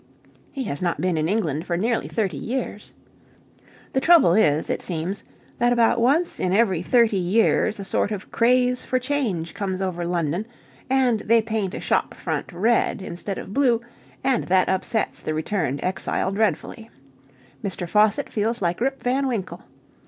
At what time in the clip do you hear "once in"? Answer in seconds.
6.01-6.51